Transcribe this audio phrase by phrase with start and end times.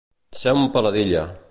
[0.43, 1.25] Ser una peladilla.